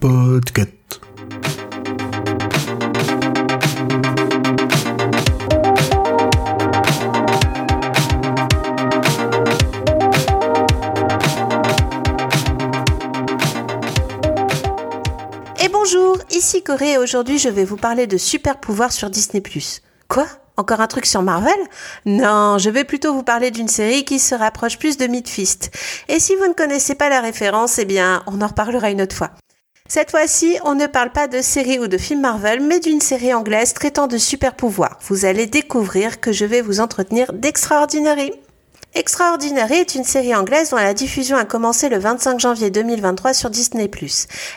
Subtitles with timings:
[0.00, 1.00] Podcast.
[15.60, 19.42] Et bonjour, ici Corée et aujourd'hui je vais vous parler de super pouvoirs sur Disney+.
[20.08, 20.26] Quoi?
[20.58, 21.54] Encore un truc sur Marvel?
[22.04, 25.70] Non, je vais plutôt vous parler d'une série qui se rapproche plus de Midfist.
[26.08, 29.14] Et si vous ne connaissez pas la référence, eh bien, on en reparlera une autre
[29.14, 29.30] fois.
[29.88, 33.32] Cette fois-ci, on ne parle pas de série ou de film Marvel, mais d'une série
[33.32, 34.98] anglaise traitant de super pouvoirs.
[35.06, 38.32] Vous allez découvrir que je vais vous entretenir d'Extraordinary.
[38.94, 43.50] Extraordinary est une série anglaise dont la diffusion a commencé le 25 janvier 2023 sur
[43.50, 43.90] Disney+.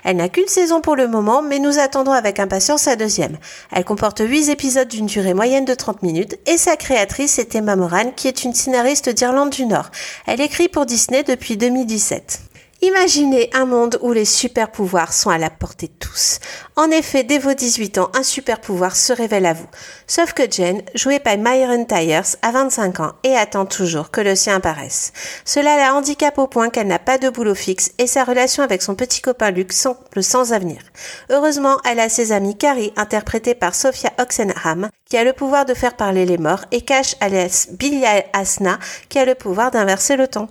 [0.04, 3.38] Elle n'a qu'une saison pour le moment, mais nous attendons avec impatience sa deuxième.
[3.72, 7.76] Elle comporte 8 épisodes d'une durée moyenne de 30 minutes et sa créatrice est Emma
[7.76, 9.92] Moran, qui est une scénariste d'Irlande du Nord.
[10.26, 12.51] Elle écrit pour Disney depuis 2017.
[12.84, 16.40] Imaginez un monde où les super pouvoirs sont à la portée de tous.
[16.76, 19.68] En effet, dès vos 18 ans, un super pouvoir se révèle à vous.
[20.08, 24.36] Sauf que Jen, jouée par Myron Tyers, a 25 ans et attend toujours que le
[24.36, 25.14] sien apparaisse.
[25.46, 28.82] Cela la handicape au point qu'elle n'a pas de boulot fixe et sa relation avec
[28.82, 30.82] son petit copain Luke semble sans avenir.
[31.30, 35.76] Heureusement, elle a ses amis Carrie, interprétée par Sophia Oxenham, qui a le pouvoir de
[35.76, 40.28] faire parler les morts, et Cash alias Billy Asna, qui a le pouvoir d'inverser le
[40.28, 40.48] temps.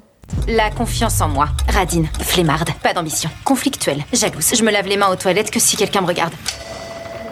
[0.48, 1.48] La confiance en moi.
[1.68, 4.52] Radine, flemmarde, pas d'ambition, conflictuelle, jalouse.
[4.54, 6.32] Je me lave les mains aux toilettes que si quelqu'un me regarde.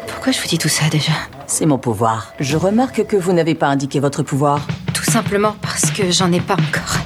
[0.06, 1.12] Pourquoi je vous dis tout ça déjà?
[1.46, 2.32] C'est mon pouvoir.
[2.40, 4.60] Je remarque que vous n'avez pas indiqué votre pouvoir.
[4.92, 6.98] Tout simplement parce que j'en ai pas encore.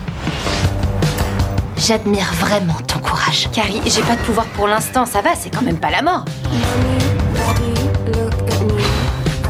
[1.76, 3.48] J'admire vraiment ton courage.
[3.52, 6.24] Carrie, j'ai pas de pouvoir pour l'instant, ça va, c'est quand même pas la mort.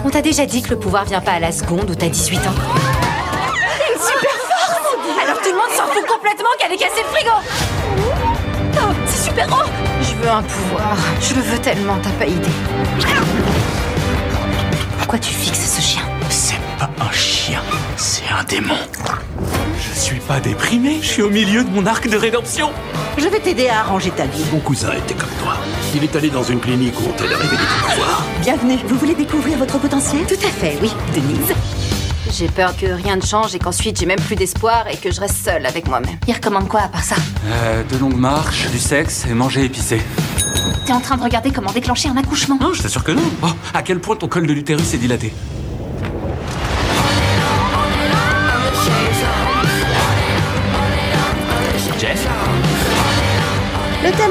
[0.05, 2.39] On t'a déjà dit que le pouvoir vient pas à la seconde où t'as 18
[2.39, 2.55] ans
[5.23, 7.31] alors tout le monde s'en fout complètement qu'elle ait cassé le frigo
[8.77, 9.69] Oh, c'est super haut
[10.01, 10.97] Je veux un pouvoir.
[11.21, 12.49] Je le veux tellement, t'as pas idée.
[14.99, 16.03] Pourquoi tu fixes ce chien?
[16.31, 17.61] C'est pas un chien,
[17.97, 18.75] c'est un démon.
[19.79, 22.71] Je suis pas déprimé, je suis au milieu de mon arc de rédemption.
[23.19, 24.45] Je vais t'aider à arranger ta vie.
[24.53, 25.55] Mon cousin était comme toi.
[25.95, 28.23] Il est allé dans une clinique où on t'aide à révéler tes pouvoirs.
[28.41, 28.79] Bienvenue.
[28.87, 30.23] Vous voulez découvrir votre potentiel?
[30.27, 31.53] Tout à fait, oui, Denise.
[32.35, 35.21] J'ai peur que rien ne change et qu'ensuite j'ai même plus d'espoir et que je
[35.21, 36.17] reste seule avec moi-même.
[36.27, 37.17] Il recommande quoi à part ça?
[37.47, 40.01] Euh, de longues marches, du sexe et manger épicé.
[40.87, 42.57] T'es en train de regarder comment déclencher un accouchement?
[42.59, 43.23] Non, je t'assure que non.
[43.43, 45.35] Oh, à quel point ton col de l'utérus est dilaté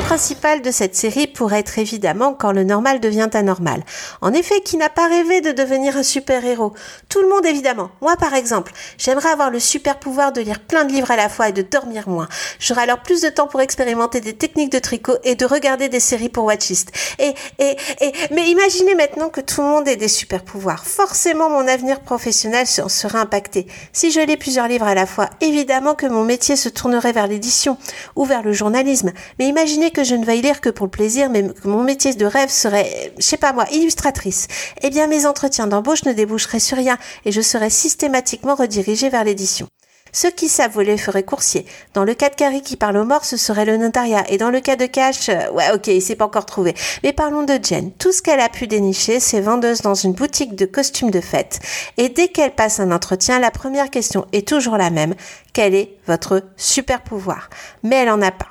[0.01, 3.84] thème principal de cette série pourrait être évidemment quand le normal devient anormal.
[4.22, 6.73] En effet, qui n'a pas rêvé de devenir un super-héros?
[7.09, 7.91] Tout le monde évidemment.
[8.01, 11.29] Moi par exemple, j'aimerais avoir le super pouvoir de lire plein de livres à la
[11.29, 12.28] fois et de dormir moins.
[12.59, 16.00] J'aurais alors plus de temps pour expérimenter des techniques de tricot et de regarder des
[16.00, 16.91] séries pour Watchist.
[17.19, 20.85] Et, et, et, mais imaginez maintenant que tout le monde ait des super pouvoirs.
[20.85, 23.68] Forcément, mon avenir professionnel en serait impacté.
[23.94, 27.28] Si je lis plusieurs livres à la fois, évidemment que mon métier se tournerait vers
[27.28, 27.78] l'édition
[28.16, 29.12] ou vers le journalisme.
[29.39, 32.13] Mais imaginez que je ne veuille lire que pour le plaisir, mais que mon métier
[32.13, 34.47] de rêve serait, je sais pas moi, illustratrice.
[34.81, 39.24] Eh bien, mes entretiens d'embauche ne déboucheraient sur rien et je serais systématiquement redirigée vers
[39.24, 39.68] l'édition.
[40.13, 41.66] Ceux qui savent voler feraient coursier.
[41.94, 44.30] Dans le cas de Carrie qui parle aux morts, ce serait le notariat.
[44.30, 46.74] Et dans le cas de Cash, euh, ouais, ok, il s'est pas encore trouvé.
[47.03, 47.91] Mais parlons de Jen.
[47.94, 51.59] Tout ce qu'elle a pu dénicher, c'est vendeuse dans une boutique de costumes de fête.
[51.97, 55.16] Et dès qu'elle passe un entretien, la première question est toujours la même.
[55.53, 57.50] Quel est votre super pouvoir?
[57.84, 58.47] Mais elle en a pas.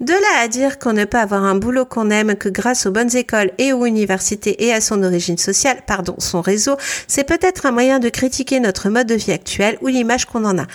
[0.00, 2.90] De là à dire qu'on ne peut avoir un boulot qu'on aime que grâce aux
[2.90, 7.66] bonnes écoles et aux universités et à son origine sociale, pardon, son réseau, c'est peut-être
[7.66, 10.66] un moyen de critiquer notre mode de vie actuel ou l'image qu'on en a.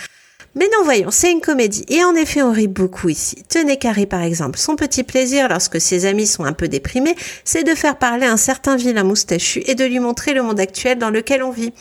[0.56, 1.84] Mais non, voyons, c'est une comédie.
[1.88, 3.44] Et en effet, on rit beaucoup ici.
[3.46, 4.58] Tenez Carrie, par exemple.
[4.58, 8.38] Son petit plaisir, lorsque ses amis sont un peu déprimés, c'est de faire parler un
[8.38, 11.74] certain vilain moustachu et de lui montrer le monde actuel dans lequel on vit.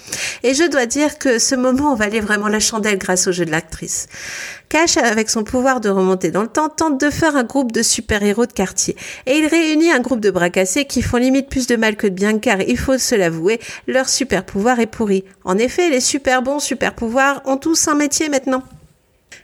[0.44, 3.46] Et je dois dire que ce moment en valait vraiment la chandelle grâce au jeu
[3.46, 4.10] de l'actrice.
[4.68, 7.82] Cash, avec son pouvoir de remonter dans le temps, tente de faire un groupe de
[7.82, 8.98] super-héros de quartier.
[9.26, 12.08] Et il réunit un groupe de bras cassés qui font limite plus de mal que
[12.08, 15.24] de bien, car il faut se l'avouer, leur super-pouvoir est pourri.
[15.46, 18.65] En effet, les super bons super-pouvoirs ont tous un métier maintenant.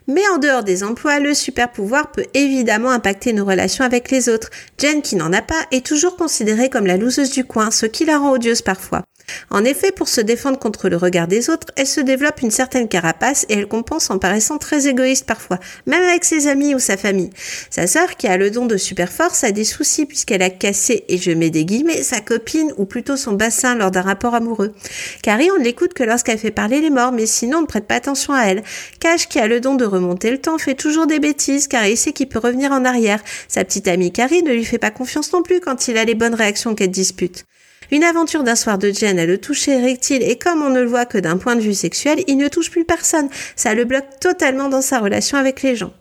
[0.08, 4.30] Mais en dehors des emplois, le super pouvoir peut évidemment impacter nos relations avec les
[4.30, 4.50] autres.
[4.78, 8.06] Jen, qui n'en a pas, est toujours considérée comme la loseuse du coin, ce qui
[8.06, 9.04] la rend odieuse parfois.
[9.50, 12.88] En effet, pour se défendre contre le regard des autres, elle se développe une certaine
[12.88, 16.98] carapace et elle compense en paraissant très égoïste parfois, même avec ses amis ou sa
[16.98, 17.32] famille.
[17.70, 21.06] Sa sœur, qui a le don de super force, a des soucis puisqu'elle a cassé,
[21.08, 24.74] et je mets des guillemets, sa copine ou plutôt son bassin lors d'un rapport amoureux.
[25.22, 27.88] Carrie, on ne l'écoute que lorsqu'elle fait parler les morts, mais sinon on ne prête
[27.88, 28.64] pas attention à elle.
[29.00, 31.98] Cash, qui a le don de remonter le temps, fait toujours des bêtises car il
[31.98, 33.22] sait qu'il peut revenir en arrière.
[33.48, 36.16] Sa petite amie Carrie ne lui fait pas confiance non plus quand il a les
[36.16, 37.46] bonnes réactions qu'elle dispute.
[37.92, 40.88] Une aventure d'un soir de Jen a le toucher érectile et comme on ne le
[40.88, 43.28] voit que d'un point de vue sexuel, il ne touche plus personne.
[43.58, 45.92] Ça le bloque totalement dans sa relation avec les gens.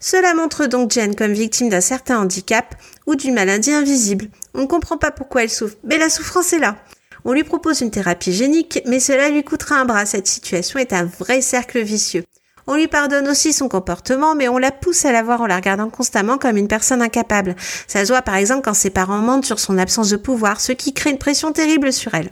[0.00, 2.74] Cela montre donc Jen comme victime d'un certain handicap
[3.06, 4.26] ou d'une maladie invisible.
[4.52, 6.76] On ne comprend pas pourquoi elle souffre, mais la souffrance est là.
[7.24, 10.06] On lui propose une thérapie génique, mais cela lui coûtera un bras.
[10.06, 12.24] Cette situation est un vrai cercle vicieux.
[12.70, 15.56] On lui pardonne aussi son comportement, mais on la pousse à la voir en la
[15.56, 17.56] regardant constamment comme une personne incapable.
[17.86, 20.72] Ça se voit par exemple quand ses parents mentent sur son absence de pouvoir, ce
[20.72, 22.30] qui crée une pression terrible sur elle.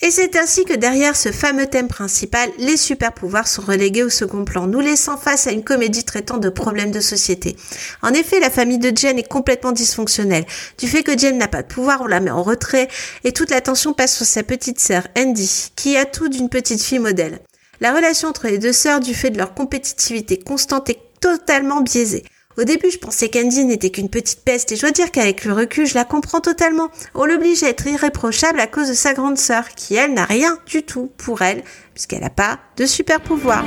[0.00, 4.08] Et c'est ainsi que derrière ce fameux thème principal, les super pouvoirs sont relégués au
[4.08, 7.56] second plan, nous laissant face à une comédie traitant de problèmes de société.
[8.02, 10.46] En effet, la famille de Jen est complètement dysfonctionnelle.
[10.78, 12.88] Du fait que Jen n'a pas de pouvoir, on la met en retrait
[13.22, 16.98] et toute l'attention passe sur sa petite sœur, Andy, qui a tout d'une petite fille
[16.98, 17.38] modèle.
[17.80, 22.24] La relation entre les deux sœurs, du fait de leur compétitivité constante, est totalement biaisée.
[22.56, 25.52] Au début, je pensais qu'Andy n'était qu'une petite peste et je dois dire qu'avec le
[25.52, 26.88] recul, je la comprends totalement.
[27.14, 30.58] On l'oblige à être irréprochable à cause de sa grande sœur, qui elle n'a rien
[30.66, 31.62] du tout pour elle,
[31.94, 33.64] puisqu'elle n'a pas de super pouvoir.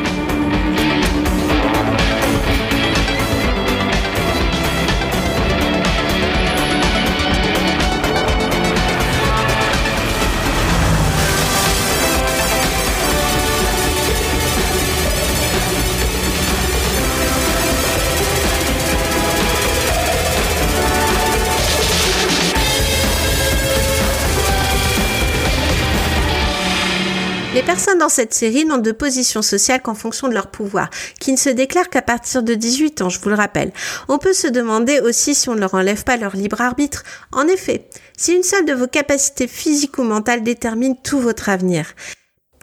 [27.62, 31.32] Les personnes dans cette série n'ont de position sociale qu'en fonction de leur pouvoir, qui
[31.32, 33.72] ne se déclarent qu'à partir de 18 ans, je vous le rappelle.
[34.08, 37.04] On peut se demander aussi si on ne leur enlève pas leur libre arbitre.
[37.32, 37.88] En effet,
[38.18, 41.94] si une seule de vos capacités physiques ou mentales détermine tout votre avenir,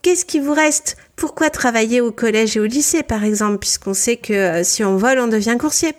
[0.03, 0.97] qu'est-ce qui vous reste?
[1.15, 4.97] Pourquoi travailler au collège et au lycée, par exemple, puisqu'on sait que euh, si on
[4.97, 5.93] vole, on devient coursier?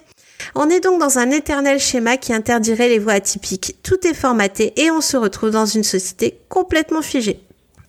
[0.56, 3.78] On est donc dans un éternel schéma qui interdirait les voies atypiques.
[3.82, 7.46] Tout est formaté et on se retrouve dans une société complètement figée.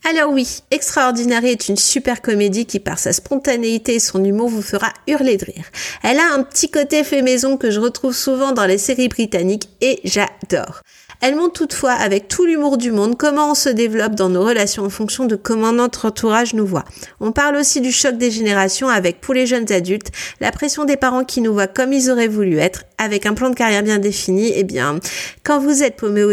[0.09, 4.63] Alors oui, Extraordinary est une super comédie qui par sa spontanéité et son humour vous
[4.63, 5.67] fera hurler de rire.
[6.03, 9.69] Elle a un petit côté fait maison que je retrouve souvent dans les séries britanniques
[9.83, 10.81] et j'adore.
[11.21, 14.85] Elle montre toutefois avec tout l'humour du monde comment on se développe dans nos relations
[14.85, 16.87] en fonction de comment notre entourage nous voit.
[17.21, 20.97] On parle aussi du choc des générations avec pour les jeunes adultes la pression des
[20.97, 23.99] parents qui nous voient comme ils auraient voulu être avec un plan de carrière bien
[23.99, 24.51] défini.
[24.57, 24.99] Eh bien,
[25.45, 26.33] quand vous êtes paumé ou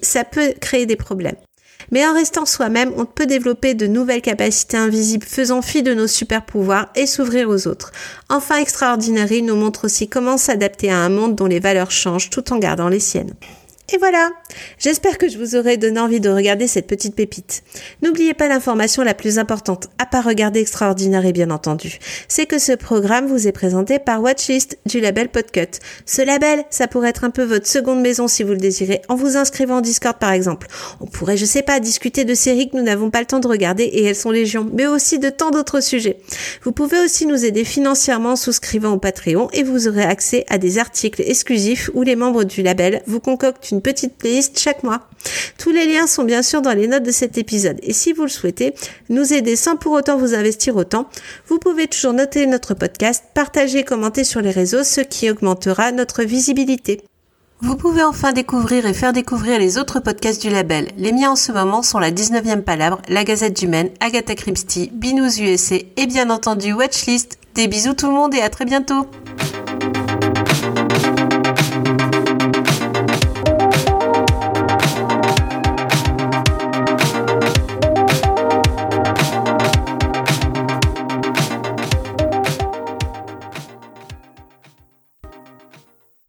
[0.00, 1.36] ça peut créer des problèmes.
[1.90, 6.06] Mais en restant soi-même, on peut développer de nouvelles capacités invisibles faisant fi de nos
[6.06, 7.92] super pouvoirs et s'ouvrir aux autres.
[8.28, 12.52] Enfin, Extraordinary nous montre aussi comment s'adapter à un monde dont les valeurs changent tout
[12.52, 13.34] en gardant les siennes.
[13.92, 14.30] Et voilà,
[14.78, 17.64] j'espère que je vous aurai donné envie de regarder cette petite pépite.
[18.02, 21.98] N'oubliez pas l'information la plus importante, à part regarder Extraordinary bien entendu,
[22.28, 25.80] c'est que ce programme vous est présenté par Watchlist du label Podcut.
[26.06, 29.16] Ce label, ça pourrait être un peu votre seconde maison si vous le désirez, en
[29.16, 30.68] vous inscrivant en Discord par exemple.
[31.00, 33.48] On pourrait, je sais pas, discuter de séries que nous n'avons pas le temps de
[33.48, 36.18] regarder et elles sont légion, mais aussi de tant d'autres sujets.
[36.62, 40.58] Vous pouvez aussi nous aider financièrement en souscrivant au Patreon et vous aurez accès à
[40.58, 45.08] des articles exclusifs où les membres du label vous concoctent une petite playlist chaque mois.
[45.58, 47.78] Tous les liens sont bien sûr dans les notes de cet épisode.
[47.82, 48.74] Et si vous le souhaitez,
[49.08, 51.08] nous aider sans pour autant vous investir autant,
[51.46, 56.22] vous pouvez toujours noter notre podcast, partager, commenter sur les réseaux, ce qui augmentera notre
[56.22, 57.02] visibilité.
[57.62, 60.88] Vous pouvez enfin découvrir et faire découvrir les autres podcasts du label.
[60.96, 64.90] Les miens en ce moment sont la 19e Palabre, La Gazette du Maine, Agatha Christie,
[64.94, 67.38] Binous USA et bien entendu Watchlist.
[67.54, 69.06] Des bisous tout le monde et à très bientôt